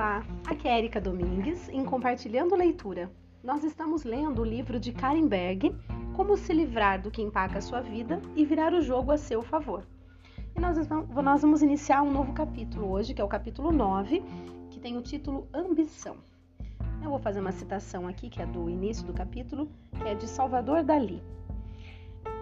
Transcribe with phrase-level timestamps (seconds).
[0.00, 3.12] Olá, aqui é Erika Domingues em Compartilhando Leitura.
[3.44, 5.76] Nós estamos lendo o livro de Karen Berg,
[6.16, 9.42] Como se livrar do que empaca a sua vida e virar o jogo a seu
[9.42, 9.86] favor.
[10.56, 14.22] E nós, nós vamos iniciar um novo capítulo hoje, que é o capítulo 9,
[14.70, 16.16] que tem o título Ambição.
[17.02, 20.26] Eu vou fazer uma citação aqui, que é do início do capítulo, que é de
[20.26, 21.22] Salvador Dali.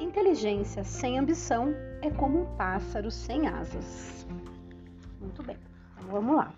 [0.00, 4.26] Inteligência sem ambição é como um pássaro sem asas.
[5.20, 5.58] Muito bem,
[5.98, 6.54] então vamos lá.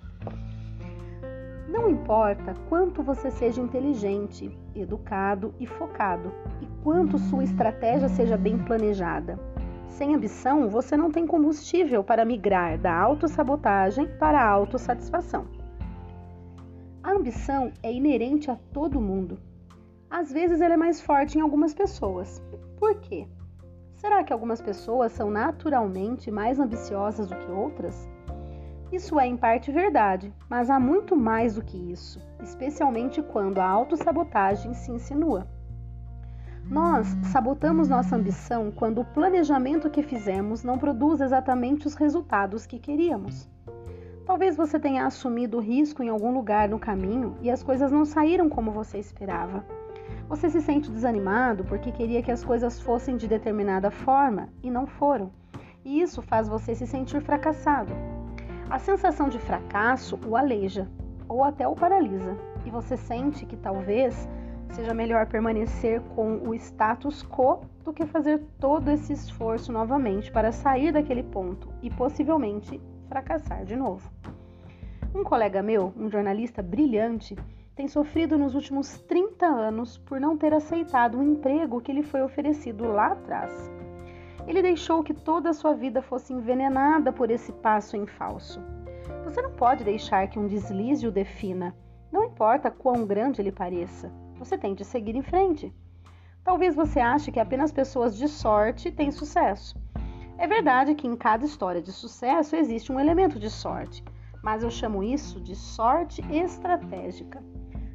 [1.68, 8.58] Não importa quanto você seja inteligente, educado e focado, e quanto sua estratégia seja bem
[8.58, 9.38] planejada.
[9.88, 15.46] Sem ambição, você não tem combustível para migrar da autossabotagem para a autossatisfação.
[17.02, 19.38] A ambição é inerente a todo mundo.
[20.10, 22.42] Às vezes ela é mais forte em algumas pessoas.
[22.76, 23.26] Por quê?
[23.94, 28.08] Será que algumas pessoas são naturalmente mais ambiciosas do que outras?
[28.92, 33.66] Isso é em parte verdade, mas há muito mais do que isso, especialmente quando a
[33.66, 35.46] autossabotagem se insinua.
[36.70, 42.78] Nós sabotamos nossa ambição quando o planejamento que fizemos não produz exatamente os resultados que
[42.78, 43.48] queríamos.
[44.24, 48.48] Talvez você tenha assumido risco em algum lugar no caminho e as coisas não saíram
[48.48, 49.64] como você esperava.
[50.28, 54.86] Você se sente desanimado porque queria que as coisas fossem de determinada forma e não
[54.86, 55.30] foram,
[55.84, 57.92] e isso faz você se sentir fracassado.
[58.70, 60.88] A sensação de fracasso o aleija
[61.28, 64.28] ou até o paralisa, e você sente que talvez
[64.70, 70.50] seja melhor permanecer com o status quo do que fazer todo esse esforço novamente para
[70.50, 74.10] sair daquele ponto e possivelmente fracassar de novo.
[75.14, 77.36] Um colega meu, um jornalista brilhante,
[77.76, 82.22] tem sofrido nos últimos 30 anos por não ter aceitado o emprego que lhe foi
[82.22, 83.70] oferecido lá atrás.
[84.46, 88.60] Ele deixou que toda a sua vida fosse envenenada por esse passo em falso.
[89.24, 91.74] Você não pode deixar que um deslize o defina,
[92.12, 94.12] não importa quão grande ele pareça.
[94.38, 95.74] Você tem de seguir em frente.
[96.44, 99.76] Talvez você ache que apenas pessoas de sorte têm sucesso.
[100.36, 104.04] É verdade que em cada história de sucesso existe um elemento de sorte,
[104.42, 107.42] mas eu chamo isso de sorte estratégica.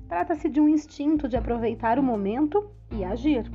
[0.08, 3.50] Trata-se de um instinto de aproveitar o momento e agir.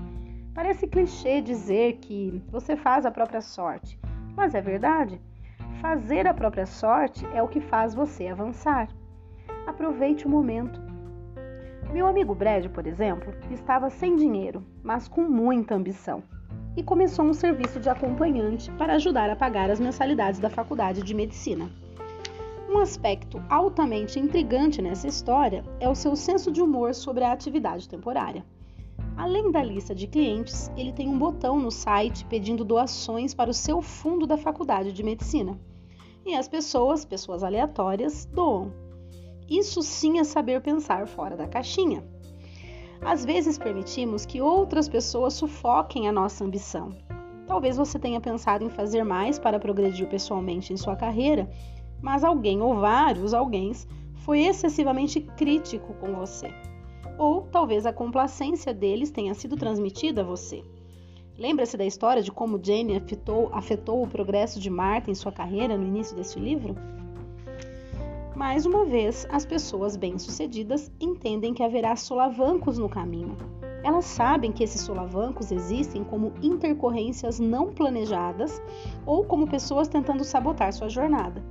[0.55, 3.99] Parece clichê dizer que você faz a própria sorte,
[4.37, 5.21] mas é verdade.
[5.81, 8.89] Fazer a própria sorte é o que faz você avançar.
[9.67, 10.81] Aproveite o momento.
[11.93, 16.23] Meu amigo Brad, por exemplo, estava sem dinheiro, mas com muita ambição,
[16.77, 21.15] e começou um serviço de acompanhante para ajudar a pagar as mensalidades da faculdade de
[21.15, 21.69] medicina.
[22.71, 27.89] Um aspecto altamente intrigante nessa história é o seu senso de humor sobre a atividade
[27.89, 28.45] temporária.
[29.17, 33.55] Além da lista de clientes, ele tem um botão no site pedindo doações para o
[33.55, 35.59] seu fundo da faculdade de medicina.
[36.27, 38.73] E as pessoas, pessoas aleatórias, doam.
[39.49, 42.05] Isso sim é saber pensar fora da caixinha.
[43.01, 46.91] Às vezes permitimos que outras pessoas sufoquem a nossa ambição.
[47.47, 51.49] Talvez você tenha pensado em fazer mais para progredir pessoalmente em sua carreira,
[52.03, 53.73] mas alguém ou vários alguém
[54.25, 56.53] foi excessivamente crítico com você
[57.19, 60.63] ou talvez a complacência deles tenha sido transmitida a você.
[61.37, 65.77] Lembra-se da história de como Jane afetou, afetou o progresso de Marta em sua carreira
[65.77, 66.77] no início desse livro?
[68.37, 73.37] Mais uma vez, as pessoas bem-sucedidas entendem que haverá solavancos no caminho.
[73.85, 78.61] Elas sabem que esses solavancos existem como intercorrências não planejadas
[79.05, 81.45] ou como pessoas tentando sabotar sua jornada.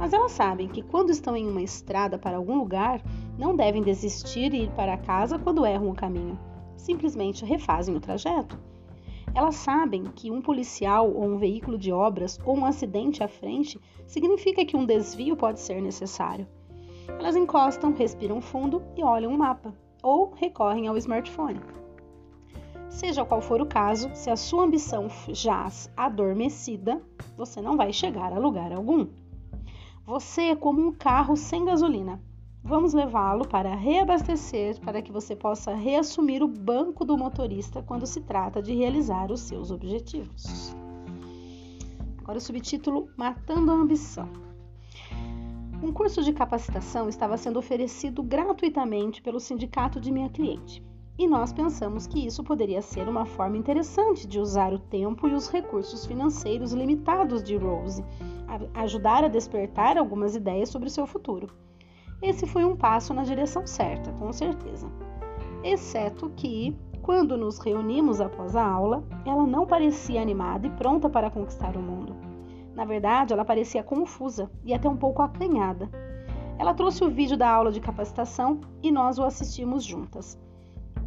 [0.00, 3.02] Mas elas sabem que quando estão em uma estrada para algum lugar,
[3.38, 6.38] não devem desistir e ir para casa quando erram o caminho.
[6.74, 8.58] Simplesmente refazem o trajeto.
[9.34, 13.78] Elas sabem que um policial ou um veículo de obras ou um acidente à frente
[14.06, 16.48] significa que um desvio pode ser necessário.
[17.06, 21.60] Elas encostam, respiram fundo e olham o mapa, ou recorrem ao smartphone.
[22.88, 27.02] Seja qual for o caso, se a sua ambição jaz adormecida,
[27.36, 29.06] você não vai chegar a lugar algum.
[30.10, 32.20] Você é como um carro sem gasolina.
[32.64, 38.20] Vamos levá-lo para reabastecer para que você possa reassumir o banco do motorista quando se
[38.22, 40.74] trata de realizar os seus objetivos.
[42.18, 44.28] Agora o subtítulo Matando a Ambição.
[45.80, 50.82] Um curso de capacitação estava sendo oferecido gratuitamente pelo sindicato de minha cliente.
[51.20, 55.34] E nós pensamos que isso poderia ser uma forma interessante de usar o tempo e
[55.34, 58.02] os recursos financeiros limitados de Rose
[58.72, 61.50] ajudar a despertar algumas ideias sobre seu futuro.
[62.22, 64.90] Esse foi um passo na direção certa, com certeza.
[65.62, 71.30] Exceto que, quando nos reunimos após a aula, ela não parecia animada e pronta para
[71.30, 72.16] conquistar o mundo.
[72.74, 75.86] Na verdade, ela parecia confusa e até um pouco acanhada.
[76.58, 80.40] Ela trouxe o vídeo da aula de capacitação e nós o assistimos juntas.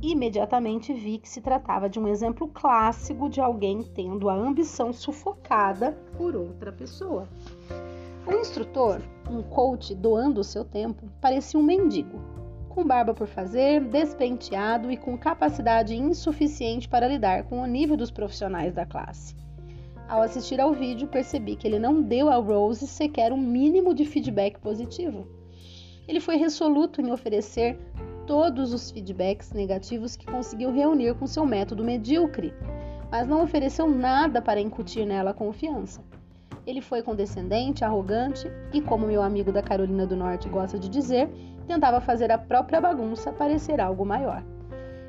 [0.03, 5.97] Imediatamente vi que se tratava de um exemplo clássico de alguém tendo a ambição sufocada
[6.17, 7.25] por outra pessoa.
[8.27, 9.01] O instrutor,
[9.31, 12.19] um coach doando o seu tempo, parecia um mendigo,
[12.67, 18.11] com barba por fazer, despenteado e com capacidade insuficiente para lidar com o nível dos
[18.11, 19.33] profissionais da classe.
[20.09, 24.03] Ao assistir ao vídeo, percebi que ele não deu a Rose sequer um mínimo de
[24.03, 25.25] feedback positivo.
[26.05, 27.79] Ele foi resoluto em oferecer
[28.25, 32.53] todos os feedbacks negativos que conseguiu reunir com seu método medíocre,
[33.11, 36.01] mas não ofereceu nada para incutir nela confiança.
[36.65, 41.29] Ele foi condescendente, arrogante e, como meu amigo da Carolina do Norte gosta de dizer,
[41.67, 44.43] tentava fazer a própria bagunça parecer algo maior.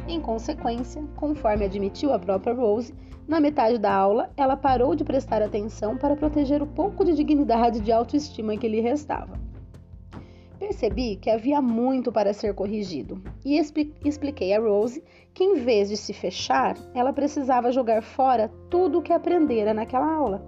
[0.07, 2.95] Em consequência, conforme admitiu a própria Rose,
[3.27, 7.81] na metade da aula ela parou de prestar atenção para proteger o pouco de dignidade
[7.81, 9.44] de autoestima que lhe restava.
[10.65, 13.59] Percebi que havia muito para ser corrigido e
[14.03, 19.03] expliquei a Rose que, em vez de se fechar, ela precisava jogar fora tudo o
[19.03, 20.43] que aprendera naquela aula,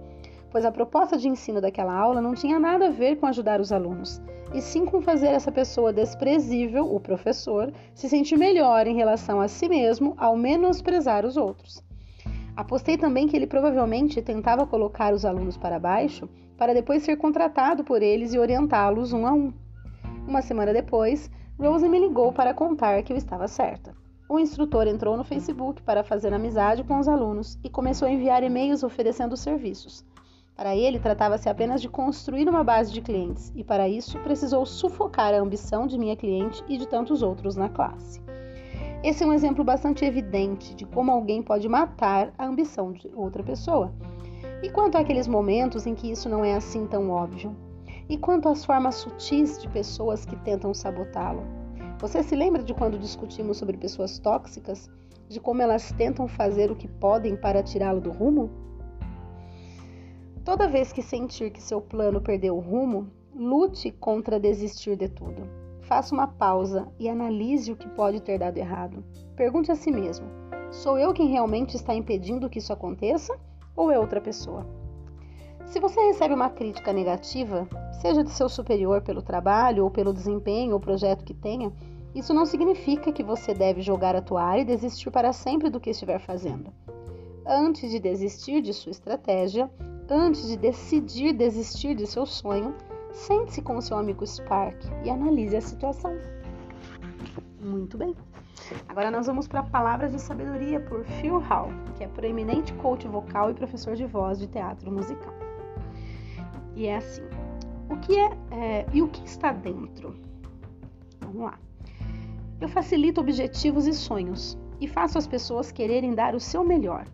[0.49, 3.71] pois a proposta de ensino daquela aula não tinha nada a ver com ajudar os
[3.71, 4.19] alunos,
[4.55, 9.47] e sim com fazer essa pessoa desprezível, o professor, se sentir melhor em relação a
[9.47, 11.83] si mesmo ao menosprezar os outros.
[12.55, 16.27] Apostei também que ele provavelmente tentava colocar os alunos para baixo
[16.57, 19.53] para depois ser contratado por eles e orientá-los um a um.
[20.27, 23.95] Uma semana depois, Rose me ligou para contar que eu estava certa.
[24.27, 28.43] O instrutor entrou no Facebook para fazer amizade com os alunos e começou a enviar
[28.43, 30.03] e-mails oferecendo serviços.
[30.53, 35.33] Para ele, tratava-se apenas de construir uma base de clientes, e para isso precisou sufocar
[35.33, 38.21] a ambição de minha cliente e de tantos outros na classe.
[39.01, 43.43] Esse é um exemplo bastante evidente de como alguém pode matar a ambição de outra
[43.43, 43.93] pessoa.
[44.61, 47.55] E quanto àqueles momentos em que isso não é assim tão óbvio?
[48.09, 51.43] E quanto às formas sutis de pessoas que tentam sabotá-lo?
[51.99, 54.89] Você se lembra de quando discutimos sobre pessoas tóxicas?
[55.27, 58.49] De como elas tentam fazer o que podem para tirá-lo do rumo?
[60.45, 65.49] Toda vez que sentir que seu plano perdeu o rumo, lute contra desistir de tudo.
[65.81, 69.03] Faça uma pausa e analise o que pode ter dado errado.
[69.35, 70.27] Pergunte a si mesmo:
[70.71, 73.37] sou eu quem realmente está impedindo que isso aconteça
[73.75, 74.65] ou é outra pessoa?
[75.67, 77.67] Se você recebe uma crítica negativa,
[78.01, 81.71] seja de seu superior pelo trabalho ou pelo desempenho ou projeto que tenha,
[82.15, 85.91] isso não significa que você deve jogar a toalha e desistir para sempre do que
[85.91, 86.73] estiver fazendo.
[87.45, 89.69] Antes de desistir de sua estratégia,
[90.09, 92.73] Antes de decidir desistir de seu sonho,
[93.11, 96.17] sente-se com seu amigo Spark e analise a situação.
[97.59, 98.15] Muito bem.
[98.87, 103.51] Agora nós vamos para Palavras de Sabedoria por Phil Hall, que é proeminente coach vocal
[103.51, 105.36] e professor de voz de teatro musical.
[106.77, 107.23] E é assim:
[107.89, 110.15] o que é, é e o que está dentro?
[111.19, 111.59] Vamos lá.
[112.61, 117.05] Eu facilito objetivos e sonhos e faço as pessoas quererem dar o seu melhor.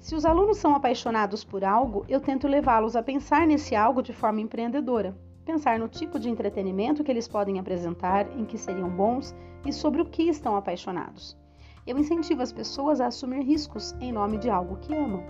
[0.00, 4.12] Se os alunos são apaixonados por algo, eu tento levá-los a pensar nesse algo de
[4.12, 9.32] forma empreendedora, pensar no tipo de entretenimento que eles podem apresentar, em que seriam bons
[9.64, 11.38] e sobre o que estão apaixonados.
[11.86, 15.24] Eu incentivo as pessoas a assumir riscos em nome de algo que amam.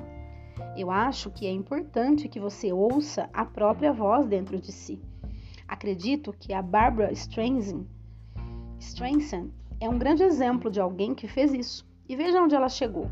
[0.76, 5.00] Eu acho que é importante que você ouça a própria voz dentro de si.
[5.68, 7.86] Acredito que a Barbara Streisand
[9.80, 11.86] é um grande exemplo de alguém que fez isso.
[12.08, 13.10] E veja onde ela chegou.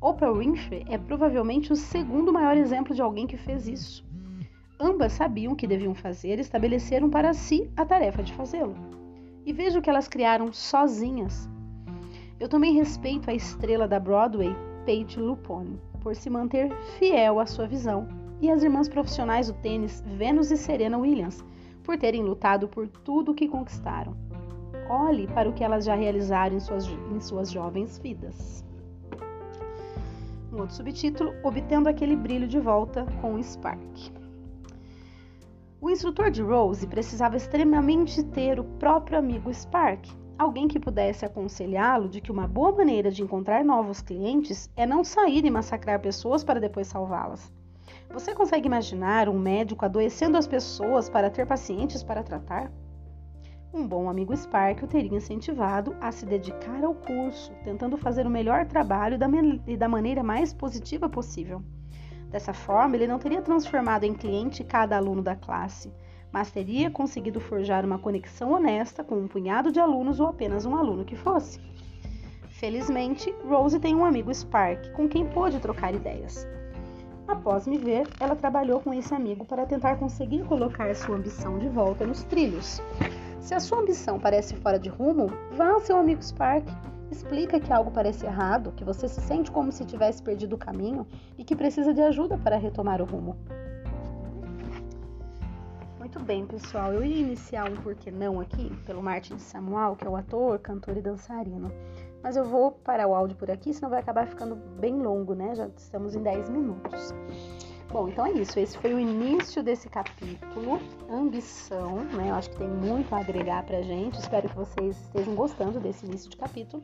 [0.00, 4.06] Oprah Winfrey é provavelmente o segundo maior exemplo de alguém que fez isso.
[4.78, 8.76] Ambas sabiam o que deviam fazer e estabeleceram para si a tarefa de fazê-lo.
[9.44, 11.48] E veja o que elas criaram sozinhas.
[12.38, 14.54] Eu também respeito a estrela da Broadway,
[14.86, 18.08] Paige Lupone, por se manter fiel à sua visão,
[18.40, 21.44] e as irmãs profissionais do tênis Venus e Serena Williams,
[21.82, 24.16] por terem lutado por tudo o que conquistaram.
[24.88, 28.64] Olhe para o que elas já realizaram em suas, em suas jovens vidas.
[30.52, 34.12] Um outro subtítulo: Obtendo aquele brilho de volta com o Spark.
[35.80, 42.08] O instrutor de Rose precisava extremamente ter o próprio amigo Spark, alguém que pudesse aconselhá-lo
[42.08, 46.44] de que uma boa maneira de encontrar novos clientes é não sair e massacrar pessoas
[46.44, 47.52] para depois salvá-las.
[48.10, 52.70] Você consegue imaginar um médico adoecendo as pessoas para ter pacientes para tratar?
[53.74, 58.30] Um bom amigo Spark o teria incentivado a se dedicar ao curso, tentando fazer o
[58.30, 59.18] melhor trabalho
[59.66, 61.62] e da maneira mais positiva possível.
[62.30, 65.92] Dessa forma, ele não teria transformado em cliente cada aluno da classe,
[66.32, 70.76] mas teria conseguido forjar uma conexão honesta com um punhado de alunos ou apenas um
[70.76, 71.60] aluno que fosse.
[72.58, 76.46] Felizmente, Rose tem um amigo Spark com quem pôde trocar ideias.
[77.28, 81.68] Após me ver, ela trabalhou com esse amigo para tentar conseguir colocar sua ambição de
[81.68, 82.82] volta nos trilhos.
[83.38, 86.66] Se a sua ambição parece fora de rumo, vá ao seu amigo Spark.
[87.10, 91.06] Explica que algo parece errado, que você se sente como se tivesse perdido o caminho
[91.38, 93.36] e que precisa de ajuda para retomar o rumo.
[96.08, 96.94] Muito bem, pessoal.
[96.94, 100.96] Eu ia iniciar um porquê não aqui pelo Martin Samuel, que é o ator, cantor
[100.96, 101.70] e dançarino.
[102.22, 105.54] Mas eu vou parar o áudio por aqui, senão vai acabar ficando bem longo, né?
[105.54, 107.12] Já estamos em 10 minutos.
[107.92, 108.58] Bom, então é isso.
[108.58, 112.30] Esse foi o início desse capítulo, ambição, né?
[112.30, 114.18] Eu acho que tem muito a agregar pra gente.
[114.18, 116.82] Espero que vocês estejam gostando desse início de capítulo.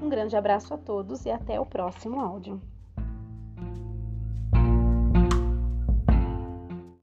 [0.00, 2.62] Um grande abraço a todos e até o próximo áudio.